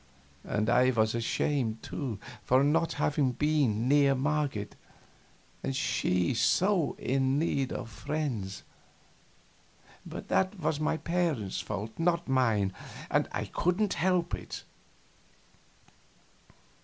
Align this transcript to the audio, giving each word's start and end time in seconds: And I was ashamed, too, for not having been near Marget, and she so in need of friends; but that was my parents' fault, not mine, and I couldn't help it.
And 0.43 0.67
I 0.67 0.89
was 0.89 1.13
ashamed, 1.13 1.83
too, 1.83 2.17
for 2.43 2.63
not 2.63 2.93
having 2.93 3.33
been 3.33 3.87
near 3.87 4.15
Marget, 4.15 4.75
and 5.61 5.75
she 5.75 6.33
so 6.33 6.95
in 6.97 7.37
need 7.37 7.71
of 7.71 7.87
friends; 7.87 8.63
but 10.03 10.27
that 10.27 10.59
was 10.59 10.79
my 10.79 10.97
parents' 10.97 11.59
fault, 11.61 11.91
not 11.99 12.27
mine, 12.27 12.73
and 13.11 13.27
I 13.31 13.45
couldn't 13.45 13.93
help 13.93 14.33
it. 14.33 14.63